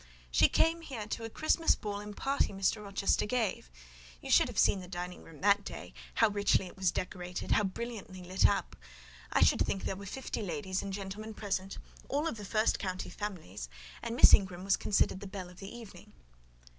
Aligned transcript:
She 0.31 0.49
came 0.49 0.81
here 0.81 1.05
to 1.05 1.25
a 1.25 1.29
Christmas 1.29 1.75
ball 1.75 1.99
and 1.99 2.17
party 2.17 2.51
Mr. 2.53 2.83
Rochester 2.83 3.27
gave. 3.27 3.69
You 4.19 4.31
should 4.31 4.47
have 4.47 4.57
seen 4.57 4.79
the 4.79 4.87
dining 4.87 5.21
room 5.21 5.41
that 5.41 5.63
day—how 5.63 6.29
richly 6.29 6.65
it 6.65 6.75
was 6.75 6.89
decorated, 6.91 7.51
how 7.51 7.65
brilliantly 7.65 8.23
lit 8.23 8.47
up! 8.47 8.75
I 9.31 9.43
should 9.43 9.63
think 9.63 9.83
there 9.83 9.95
were 9.95 10.07
fifty 10.07 10.41
ladies 10.41 10.81
and 10.81 10.91
gentlemen 10.91 11.35
present—all 11.35 12.27
of 12.27 12.37
the 12.37 12.45
first 12.45 12.79
county 12.79 13.11
families; 13.11 13.69
and 14.01 14.15
Miss 14.15 14.33
Ingram 14.33 14.63
was 14.63 14.75
considered 14.75 15.19
the 15.19 15.27
belle 15.27 15.51
of 15.51 15.59
the 15.59 15.69
evening." 15.69 16.11